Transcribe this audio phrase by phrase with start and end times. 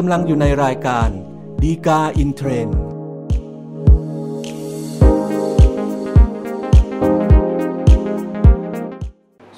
[0.00, 1.08] กำลังอยู่ในรายการ
[1.62, 2.78] ฎีกาอินเทรนด์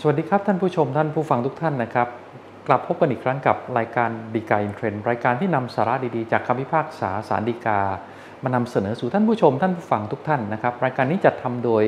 [0.01, 2.09] สวัสดีครับท่านผู้ชมท่านผู้ฟังทุกท่านนะครับ
[2.67, 7.81] กลับพบกันอีกครั้งกับรายการฎีกาอินเทรนด์รายการที่นำสาระดีๆ จากคำพิพากษาศาลฎีกา
[8.45, 11.83] มานำเสนอสู่ท่านผู้ชมท่านผู้ฟังทุกท่านนะครับ รายการนี้จัดทำโดย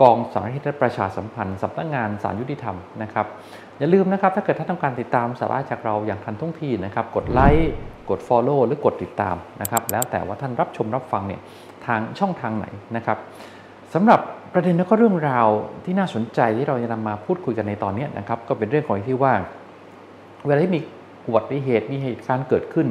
[0.00, 3.26] กองสารนิเทศประชาสัมพันธ์สำนักงานศาลยุติธรรมนะครับ
[3.78, 7.70] อย่าลืมนะครับถ้าเกิดท่านต้องการติดตามสาระจากเราอย่างทันท่วงทีนะครับกดไลค์
[8.10, 11.40] กด Follow หรือกดติดตามนะครับแล้วแต่ว่าท่านรับชมรับฟังเนี่ย
[11.86, 13.18] ทางช่องทางไหนนะครับ
[13.94, 14.20] สำหรับ
[14.52, 15.48] ประเด็นและก็เรื่องราว
[15.84, 19.34] ที่น่าสนใจที่เราจะนำมาพูดคุยกันในตอนนี้นะครับก็เป็นเรื่องของที่ว่า
[20.46, 20.80] เวลาที่มี
[21.26, 22.88] อุบัติเหตุมีเหตุการณ์เกิดขึ้น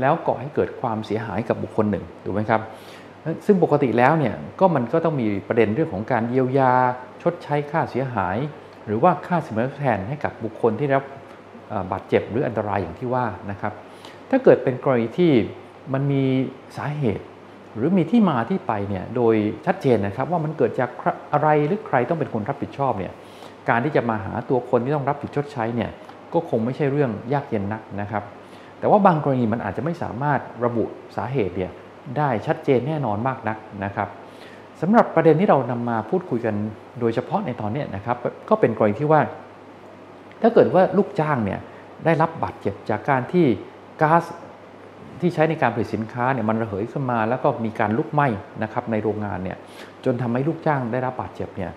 [0.00, 2.60] แล้วก่อให้เกิดความเสียหายกับบุคคลหนึ่งถูกไหมครับ
[3.46, 6.72] ซึ่งปกติแล้วเนี่ยก็มันก็ต้องมีประเด็นเรื่องของการเยียวยา
[7.22, 8.36] ชดใช้ค่าเสียหาย
[8.86, 11.04] หรือว่าค่าสินไหมทดแทนให้กับบุคคลที่รับ
[11.92, 13.72] บาดเจ็บหรืออันตรายอย่างที่ว่านะครับ
[14.30, 15.32] ถ้าเกิดเป็นกรณีที่
[15.92, 16.24] มันมี
[16.76, 17.24] สาเหตุ
[17.76, 19.34] หรือมีที่มาที่ไปเนี่ยโดย
[19.66, 20.90] ชัดเจนนะครับว่ามันเกิดจาก
[21.32, 23.12] อะไรหรือใครต้องเป็นคนรับผิดชอบเนี่ย
[23.68, 25.90] การที่จะมาหาตัวคนที่ต้องรับผิดชดใช้เนี่ย
[26.32, 28.22] ก็คงไม่ใช่เรื่องยากเย็นนักนะครับ
[28.78, 30.84] แต่ว่าบางกรณีมันอาจจะไม่สามารถระบุ
[31.16, 31.72] สาเหตุเนี่ย
[32.18, 34.08] ได้ชัดเจนแน่นอนมากนักนะครับ
[34.80, 36.54] สำหรับประเด็นที่เรานำมาพูดคุยกัน
[37.00, 38.16] โดยเฉพาะในตอนนี้นะครับ
[38.48, 39.20] ก็เป็นกรณีที่ว่า
[40.42, 41.60] ถ้าเกิดว่าลูกจ้างเนี่ย
[42.04, 43.46] ได้รับบาดเจ็บจากการที่
[44.02, 44.24] ก๊าซ
[45.20, 48.28] ที่ใช้ในการผลิตสินค้าเนี่ยมันระเหยขึ้นมาแล้วก็มีการลุกไหม้
[48.62, 49.56] นะครับในโรงงานเนี่ย
[50.04, 51.70] จนทำให้ลูกจ้างได้รับบาดเจ็บเนี่ย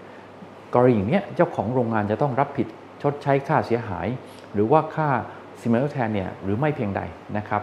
[0.74, 2.68] กรณีอย่างนี้เจ้าของโรงงานจะต้องรับผิด
[3.02, 4.08] ชดใช้ค่าเสียหาย
[4.54, 5.10] หรือว่าค่า
[5.62, 7.02] สินไหมทดแทนเนี่ยหรือไม่เพียงใด
[7.38, 7.62] นะครับ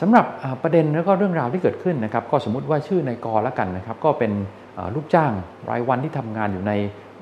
[0.00, 0.26] สำหรับ
[0.62, 4.32] ประเด็นแล้วก็เรื่องราวที่เกิดขึ้นนะครับ ก็สมมติว่าชื่อนายกรแล้วกันนะครับ ก็เป็น
[4.94, 5.32] ลูกจ้าง
[5.70, 6.72] รายวันที่ทำงานอยู่ใน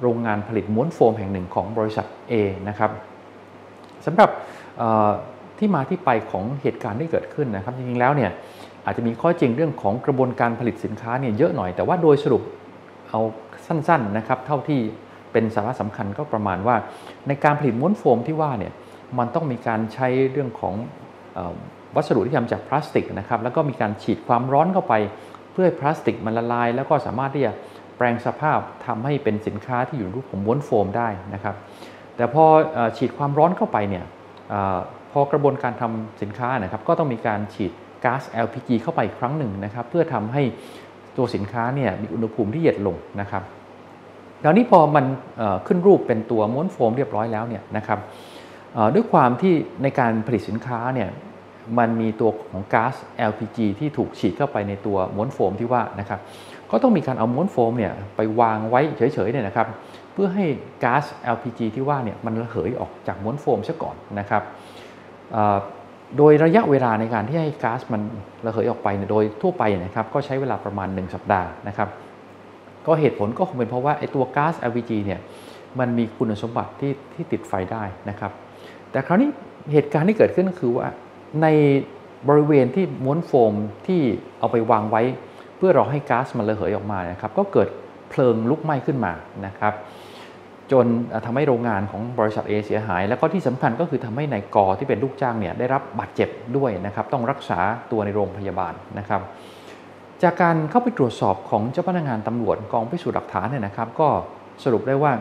[0.01, 2.33] โรงงานผลิตม้วนโฟมแห่งหนึ่งของบริษัท A
[2.69, 2.91] นะครับ
[4.07, 4.31] สำหรับ
[5.59, 8.31] ที่มาที่ไปของเหตุการณ์ที่เกิดขึ้นนะครับจริงๆแล้วเนี่ย
[8.85, 12.43] อาจจะมีข้อจริงเรื่องของกระบวนการผลิตสินค้าเนี่ยเยอะหน่อยแต่ว่าโดยสรุป
[13.09, 13.21] เอา
[13.67, 14.81] สั้นๆนะครับ เท่าที่
[15.33, 16.77] เป็นสาระสำคัญก็ประมาณว่า
[17.29, 18.73] ในการผลิตม้วนโฟมที่ว่าเนี่ย
[19.19, 20.75] มันต้องมีการใช้เรื่องของ
[21.97, 24.95] วัสดุที่ทำจากพลาสติกนะครับแล้วก็มีการฉีดความร้อนเข้าไป
[25.53, 27.53] เพื่อให้พลาสติกมันละลาย แล้วก็สามารถที่จะ
[27.97, 31.55] แปลงสภาพทำให้เป็นสินค้าที่อยู่ในรูปของม้วนโฟมได้นะครับ
[32.17, 32.45] แต่พอ
[32.97, 34.05] ฉีดความร้อนเข้าไปเนี่ย
[35.13, 37.73] พอกระบวนการทำสินค้านะครับ ก็ต้องมีการฉีด
[38.05, 40.43] ก๊าซ LPG เข้าไปครั้งหนึ่งนะครับ เพื่อทำให้
[41.17, 43.43] ตัวสินค้าเนี่ยมีอุณหภูมิที่เย็นลงนะครับ
[44.43, 45.05] คราวนี้พอมัน
[45.67, 47.99] ขึ้นรูปเป็นตัวม้วนโฟมเรียบร้อยแล้วเนี่ยนะครับ
[48.95, 51.09] ด้วยความที่ในการผลิตสินค้าเนี่ย
[51.79, 52.95] มันมีตัวของก๊าซ
[53.31, 56.21] LPG ที่ถูกฉีดเข้าไปในตัวม้วนโฟมที่ว่านะครับ
[56.71, 59.67] ก็ต้องมีการเอาม้วนโฟมเนี่ยไปวางไว้เฉยๆเนี่ยนะครับ
[60.13, 60.45] เพื่อให้
[60.85, 64.43] ก๊าซ LPG ที่ว่าเนี่ยมันระเหยออกจากม้วนโฟมซะก่อนนะครับ
[66.17, 68.03] โดยระยะเวลาในการที่ให้ก๊าซมัน
[68.47, 71.89] ระเหยออกไปโดยทั่วไปนะครับก็ใช้เวลาประมาณ 1 สัปดาห์นะครับ
[72.87, 75.21] ก็เหตุผลก็คงเป็นเพราะว่าไอ้ตัวก๊าซ LPG เนี่ย
[75.79, 78.33] มันมีคุณสมบัติที่ที่ติดไฟได้นะครับ
[78.91, 79.29] แต่คราวนี้
[79.73, 80.87] เหตุการณ์ที่เกิดขึ้นก็คือว่า
[81.43, 81.47] ใน
[82.29, 83.55] บริเวณที่ม้วนโฟม
[83.87, 84.01] ที่
[84.39, 85.03] เอาไปวางไว้
[85.57, 87.69] เพื่อรอให้ก๊าซมันระเหยออกมานะครับ ก็เกิด
[88.11, 89.13] เพลิงลุกไหม้ขึ้นมา
[89.47, 89.75] นะครับ
[90.73, 90.87] จน
[91.25, 97.59] ทำให้โรงงานของบริษัทเอเสียหาย แล้วก็ที่สำคัญก็คือทำให้นายกอที่เป็นลูกจ้างเนี่ยได้รับบาดเจ็บด้วยนะครับ ต้องรักษา
[97.91, 99.21] ตัวในโรงพยาบาลนะครับ
[100.23, 104.09] จากการเข้าไปตรวจสอบของเจ้าพนักงานตำรวจกองพิสูจน์หลักฐานเนี่ยนะครับ ก็
[104.65, 105.13] สรุปได้ว่า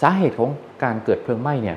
[0.00, 0.50] สาเหตุของ
[0.82, 1.76] การเกิดเพลิงไหม้เนี่ย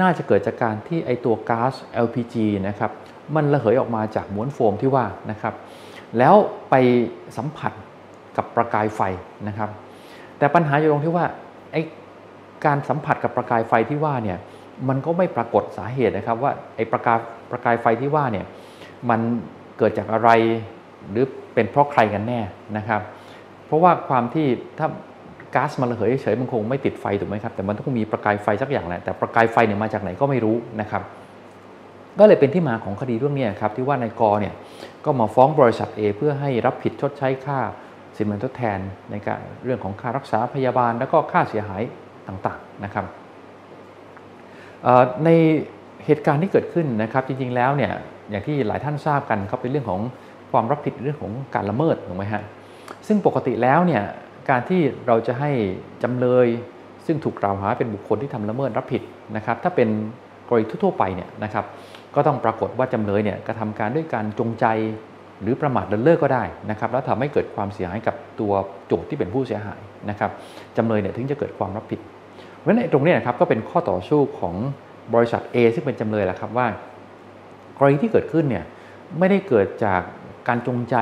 [0.00, 1.74] น่าจะเกิดจากการที่ไอตัวก๊าซ
[2.06, 2.34] LPG
[2.68, 2.90] นะครับ
[3.34, 5.54] มันระเหยออกมาจากม้วนโฟมที่ว่านะครับ
[6.18, 6.34] แล้ว
[6.70, 6.74] ไป
[7.36, 7.72] สัมผัส
[8.36, 9.00] กับประกายไฟ
[9.48, 9.70] นะครับ
[10.38, 11.26] แต่ปัญหาอยู่ตรงที่ว่า
[11.72, 11.76] ไอ
[12.64, 14.38] การสัมผัสกับประกายไฟที่ว่าเนี่ย
[14.88, 17.18] มันก็ไม่ปรากฏสาเหตุนะครับว่าไอประกาย
[17.50, 18.46] ประกายไฟที่ว่าเนี่ย
[19.10, 19.20] มัน
[19.78, 20.30] เกิดจากอะไร
[21.10, 21.24] หรือ
[21.54, 22.40] เป็นเพราะใครกันแน่
[22.76, 23.00] นะครับ
[23.66, 24.46] เพราะว่าความที่
[24.78, 24.88] ถ้า
[25.54, 31.02] ก๊าซมันระเหยเฉยมันคงไม่ติดไฟถูกไหมครับแต่มันต้องมีประกายไฟสักอย่างแหละแต่ประกายไฟเนี่ยมาจากไหนก็ไม่รู้นะครับ
[32.18, 34.54] ก็เลยเป็นที่มาของคดีเรื่องนี้ครับที่ว่านายกเนี่ย
[35.04, 37.58] ก็มาฟ้องบริษัท A เพื่อให้รับผิดชดใช้ค่า
[38.16, 38.78] สินไหมทดแทน
[39.10, 41.82] ในการเรื่องของค่ารักษาพยาบาล แล้วก็ค่าเสียหาย
[42.28, 43.04] ต่างๆนะครับ
[45.24, 45.28] ใน
[46.06, 47.92] เหตุการณ์ที่เกิดขึ้นนะครับจริงๆแล้วเนี่ย
[48.30, 50.00] อย่างที่หลายท่านทราบกันเขาเป็นเรื่องของ
[50.50, 52.42] ความรับผิดเรื่องของการละเมิดถูกไหมฮะ
[53.06, 54.02] ซึ่งปกติแล้วเนี่ย
[54.48, 55.50] การที่เราจะให้
[56.02, 56.46] จำเลย
[57.06, 59.02] ซึ่งถูกกล่าวหาเป็นบุคคลที่ทำละเมิดรับผิด
[59.36, 59.88] นะครับถ้าเป็น
[60.48, 61.64] กรณีทั่วไปเนี่ยนะครับ
[62.14, 64.66] ก็ต้องปรากฏว่าจำเลยเนี่ยกระทาการด้วยการจงใจ
[65.42, 68.52] หรือประมาทเลินเล่อก็ได้นะครับแล้วทำให้เกิดความเสียหายกับตัว
[68.86, 70.30] โจทย์ที่เป็นผู้เสียหายนะครับ
[70.76, 72.00] จำเลยเนี่ยถึงจะเกิดความรับผิด
[72.56, 74.54] เพราะฉะนั้นตรงนี้นะครับก็เป็นข้อต่อสู้ของ
[75.14, 76.66] บริษัท A ซึ่งเป็นจำเลยแหละครับว่า
[77.78, 78.64] กรณีที่เกิดขึ้นเนี่ย
[79.18, 80.00] ไม่ได้เกิดจาก
[80.48, 80.96] การจงใจ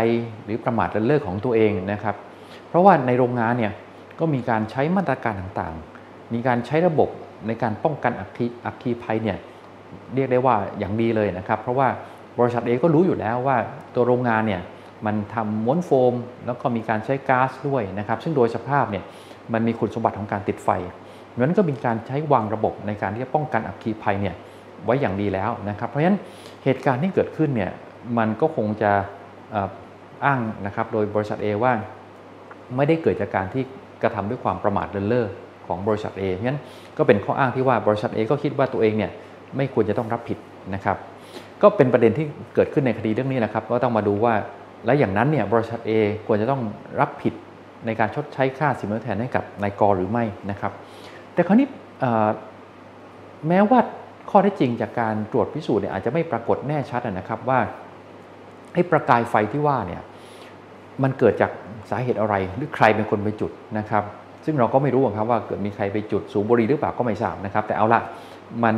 [0.44, 2.16] หรือประมาทเลินเล่อของตัวเองนะครับ
[2.74, 3.72] ราะว่าในโรงงานเนี่ย
[4.18, 7.08] ก็มีการใช้มาตรการต่างๆ มีการใช้ระบบ
[7.46, 9.38] ในการป้องกันอัคคีอัคคีภัยเนี่ย
[10.14, 11.88] เรียกได้ว่าอย่างดีเลยนะครับ เพราะว่า
[12.38, 13.56] บริษัทเองก็รู้อยู่แล้วว่า
[13.94, 14.62] ตัวโรงงานเนี่ย
[15.06, 16.14] มันทำม้วนโฟม
[16.46, 19.04] แล้วก็มีการใช้ก๊าซด้วยนะครับ ซึ่งโดยสภาพเนี่ย
[19.52, 20.68] มันมีคุณสมบัติของการติดไฟ
[21.38, 24.34] นั้นก็มีการใช้วางระบบในการที่จะป้องกันอัคคีภัยเนี่ย
[24.84, 26.18] ไว้อย่างดีแล้วนะครับ เพราะฉะนั้น
[26.64, 27.72] เหตุการณ์ที่เกิดขึ้นเนี่ย
[28.18, 28.92] มันก็คงจะ
[30.24, 31.72] อ้างนะครับโดยบริษัท A ว่า
[32.76, 33.62] ไม่ได้เกิดจากการที่
[34.02, 35.26] กระทำด้วยความประมาทเลินเล่อ
[35.66, 36.60] ของบริษัท A เพราะฉะนั้น
[36.98, 39.10] ก็เป็นข้ออ้างที่ว่าบริษัท A ก็คิดว่าตัวเองเนี่ย
[39.56, 40.38] ไม่ควรจะต้องรับผิด
[40.74, 40.96] นะครับ
[41.62, 44.34] ก็เป็นประเด็นที่เกิดขึ้นในคดีเรื่องนี้นะครับ ก็ต้องมาดูว่า
[44.86, 45.90] และอย่างนั้นเนี่ยบริษัท A
[46.26, 46.60] ควรจะต้อง
[47.00, 47.34] รับผิด
[47.86, 50.72] ในการชดใช้ค่าสินทดแทนให้กับนายกหรือไม่นะครับ
[51.34, 51.68] แต่คราวนี้
[53.48, 53.80] แม้ว่า
[54.30, 57.58] ข้อเท็จจริงจากการตรวจพิสูจน์เนี่ยอาจจะไม่ปรากฏแน่ชัดนะครับว่า
[58.72, 60.02] ไอ้ประกายไฟที่ว่าเนี่ย
[61.02, 61.50] มันเกิดจาก
[61.90, 64.02] สาเหตุอะไรหรือใครเป็นคนไปจุดนะครับ
[64.44, 68.00] ซึ่งเราก็ไม่รู้ครับว่าเกิดมีใครไปจุดสูบบุหรี่หรือเปล่าก็ไม่ทราบนะครับ แต่เอาละ
[68.64, 68.74] มัน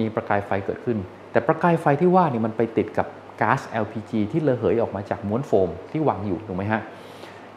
[0.00, 0.98] มีประกายไฟเกิดขึ้น
[1.32, 3.06] แต่ประกายไฟที่ว่านี่มันไปติดกับ
[3.40, 6.80] ก๊าซ LPG ที่ระเหยออกมาจากม้วนโฟมที่วางอยู่ถูกไหมฮะ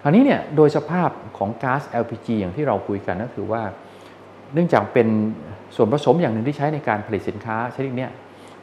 [0.02, 3.62] คราวนี้เนี่ยโดยสภาพของก๊าซ LPG อย่างที่เราคุยกันก็คือว่า
[4.54, 5.08] เนื่องจากเป็น
[5.76, 8.08] ส่วนผสมอย่างหนึ่งที่ใช้ในการผลิตสินค้าชนิดนี้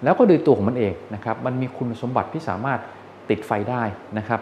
[0.05, 2.81] แล้วก็โดยตัวของมันเองนะครับมันมีคุณสมบัติที่สามารถ
[3.31, 3.83] ติดไฟได้
[4.19, 4.41] นะครับ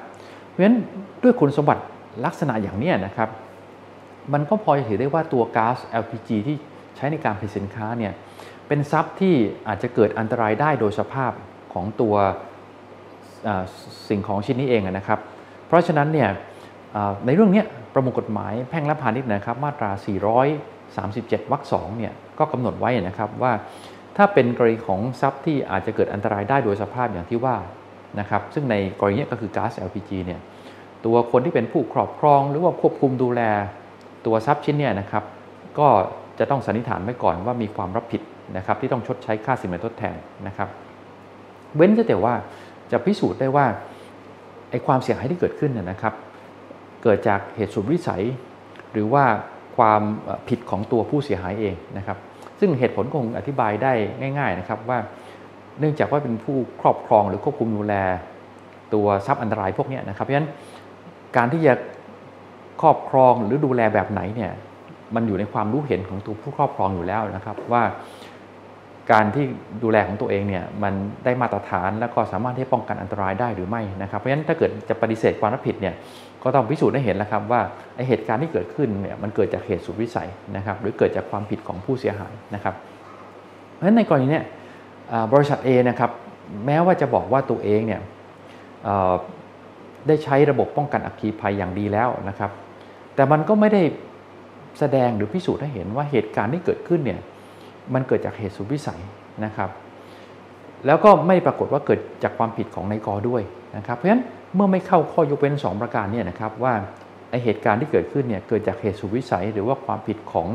[0.60, 0.84] ราะฉะนั้น
[1.22, 1.82] ด้วยคุณสมบัติ
[2.24, 3.28] ลักษณะอย่างนี้นะครับ
[4.32, 6.56] มันก็พอจะถือได้ว่าตัวก๊าซ LPG ที่
[6.96, 8.12] ใช้ในการผลิตสินค้าเนี่ย
[8.68, 9.34] เป็นทรัพย์ที่
[9.68, 11.32] อาจจะเกิดอันตรายได้โดยสภาพ
[11.72, 12.14] ของตัว
[14.08, 15.18] สิ่งของชิ้นนี้เองนะครับ
[15.66, 16.28] เพราะฉะนั้นเนี่ย
[17.26, 17.62] ในเรื่องนี้
[17.94, 19.90] ประมวลกฎหมายแพ่งและพาณิชย์นะครับ มาตรา
[20.70, 23.52] 437 วรรค2เนี่ยก็กำหนดไว้นะครับว่า
[24.16, 27.56] ถ้าเป็นกรณีของทรัพย์ที่อาจจะเกิดอันตรายได้โดยสภาพอย่างที่ว่า
[28.20, 30.40] นะครับซึ่งในกรณีนี้ก็คือก๊าซ LPG เนี่ย
[31.04, 33.42] ตัวคนที่เป็นผู้ครอบครอง หรือว่าควบคุมดูแล
[34.26, 35.24] ตัวทรัพย์ชิ้นเนี่ยนะครับ
[35.78, 35.88] ก็
[36.38, 38.22] จะต้องสันนิษฐานไว้ก่อนว่ามีความรับผิด
[38.56, 40.16] นะครับที่ต้องชดใช้ค่าสินไหมทดแทน
[40.46, 40.68] นะครับ
[41.76, 42.34] เว้นแต่ว่า
[42.92, 43.66] จะพิสูจน์ได้ว่า
[44.70, 46.14] ไอ้ความเสียหายที่เกิดขึ้นน่ยนะครับ
[47.02, 48.24] เกิดจากเหตุสุดวิสัย
[48.92, 49.24] หรือว่า
[49.76, 50.02] ความ
[50.48, 52.18] ผิดของตัวผู้เสียหายเองนะครับ
[52.60, 53.92] ซึ่งเหตุผลคงอธิบายได้
[54.38, 54.98] ง่าย ๆนะครับว่า
[55.80, 57.94] เนื่องจากว่าเป็นผู้ครอบครองหรือควบคุมดูแล
[58.94, 60.48] ตัวทรัพย์อันตรายพวกนี้นะครับ เพราะฉะนั้น
[61.36, 61.74] การที่จะ
[62.82, 64.52] ครอบครองหรือดูแลแบบไหนเนี่ย
[65.14, 67.82] มันอยู่ในความรู้เห็นของตัวผู้ครอบครองอยู่แล้วนะครับ ว่า
[69.12, 69.44] การที่
[69.82, 70.94] ดูแลของตัวเองเนี่ยมัน
[71.24, 75.94] ได้มาตรฐานแล้วก็สามารถที่ป้องกันอันตรายได้หรือไม่นะครับเพราะฉะนั้นถ้าเกิดจะปฏิเสธความรับผิดเนี่ย
[76.42, 77.60] ก็ต้องพิสูจน์ให้เห็นแล้วครับว่า
[77.96, 82.74] ไอเหตุการณ์ที่เกิดขึ้นเนี่ยมันเกิดจากเหตุสุดวิสัยนะครับ หรือเกิดจากความผิดของผู้เสียหายนะครับ
[83.74, 84.40] เพราะฉะนั้นในกรณีเนี้
[85.32, 86.10] บริษัท A นะครับ
[86.66, 88.00] แม้ว่าจะบอกว่าตัวเองเนี่ย
[90.06, 92.50] ได้ใช้ระบบป้องกันอัคคีภัยอย่างดีแล้วนะครับ
[93.14, 93.82] แต่มันก็ไม่ได้
[94.78, 97.20] แสดงหรือพิสูจน์ให้เห็นว่าเหตุการณ์ที่เกิดขึ้นเนี่ย
[97.94, 99.00] มันเกิดจากเหตุสุดวิสัย
[99.44, 99.70] นะครับ
[100.86, 103.42] แล้วก็ไม่ปรากฏว่าเกิดจากความผิดของนายกด้วย
[103.76, 104.22] นะครับ เพราะฉะนั้น
[104.54, 106.74] เมื่อไม่เข้าข้อยกเว้น 2 ประการเนี่ยนะครับว่า
[107.30, 110.48] ไอเหตุการณ์ที่เกิดขึ้นเนี่ยเกิดจากเหตุสุดวิสัย หรือว่าความผิดของ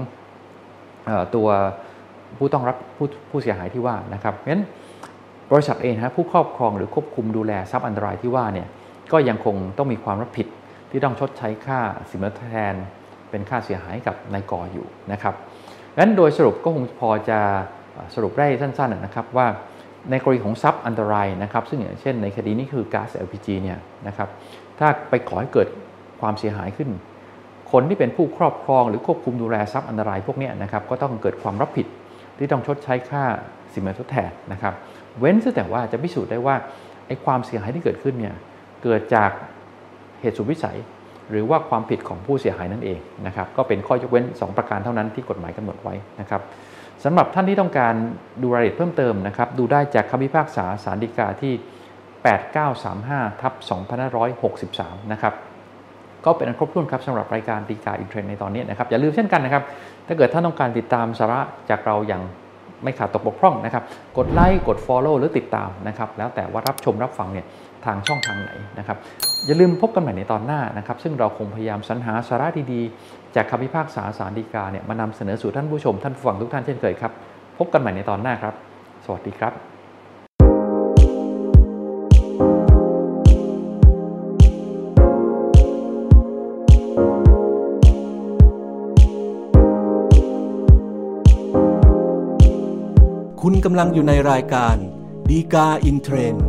[1.35, 1.47] ตัว
[2.37, 4.63] ผู้ต้องรับผู้ผู้เสียหายที่ว่านะครับเพราะฉะนั้น
[5.51, 8.67] บริษัทเองนะผู้ครอบครองหรือควบคุมดูแลทรัพย์อันตรายที่ว่าเนี่ย
[9.11, 10.47] ก็ยังคงต้องมีความรับผิด
[10.91, 11.79] ที่ต้องชดใช้ค่า
[12.09, 12.73] สินทดแทน
[13.29, 15.33] เป็นค่าเสียหายกับนายกออยู่นะครับ
[15.97, 17.39] งั้นโดยสรุปก็คงพอจะ
[18.15, 19.47] สรุปได้สั้นๆนะครับว่า
[20.11, 24.29] ในกรณีของทรัพย์อันตรายนะครับ ซึ่งอย่างเช่นในคดีนี้คือก๊าซ LPG เนี่ยนะครับ
[24.79, 25.67] ถ้าไปขอให้เกิด
[26.21, 26.89] ความเสียหายขึ้น
[27.71, 31.87] คนที่เป็นผู้ครอบครองหรือควบคุมดูแลทรัพย์อันตรายพวกนี้นะครับก็ต้องเกิดความรับผิด
[32.37, 33.23] ที่ต้องชดใช้ค่า
[33.73, 34.73] สินไหมทดแทนนะครับ
[35.19, 36.55] เว้นแต่ว่าจะพิสูจน์ได้ว่า
[37.07, 38.35] ไอ้ความเสียหายที่เกิดขึ้นเนี่ย
[38.83, 39.31] เกิดจาก
[40.21, 40.77] เหตุสุดวิสัย
[41.31, 46.41] หรือว่าความผิดของผู้เสียหายนั่นเองนะครับก็เป็นข้อยกเว้น 2 ประการเท่านั้นที่กฎหมายกำหนดไว้นะครับ
[47.03, 47.93] สำหรับท่านที่ต้องการ
[48.41, 51.53] ดูรายละเอียดเพิ่มเติมนะครับดูได้จากคำพิพากษาสารดีกาที่
[52.45, 53.53] 8935ทับ
[54.33, 55.33] 2563 นะครับ
[56.25, 59.63] ก็เป็นครบถ้วนครับสำหรับรายการดีกาอินเทรนในตอนนี้นะครับอย่าลืมเช่นกันนะครับ
[60.07, 61.39] ถ้าเกิดท่านต้องการติดตามสาระ
[61.69, 62.21] จากเราอย่าง
[62.83, 63.83] ไม่ขาดตกบกพร่องนะครับ
[64.17, 67.45] กดไลค์กด Follow หรือติดตามนะครับ แล้วแต่ว่ารับชมรับฟังเนี่ย
[67.85, 68.97] ทางช่องทางไหนนะครับ
[69.45, 77.11] อย่าลืมพบกันใหม่ในตอนหน้านะครับ ซึ่งเราคงพยายามสรรหาสาระดีๆ จากคำพิพากษาสารดีกาเนี่ยมานำเสนอสู่ท่านผู้ชมท่านผู้ฟังทุกท่านเช่นเคยครับ
[77.57, 78.53] พบกันใหม่ในตอนหน้าครับ
[79.05, 79.74] สวัสดีครับ
[93.47, 94.75] คุณกำลังอยู่ในรายการ
[95.29, 96.44] ดีกาอินเทรนด์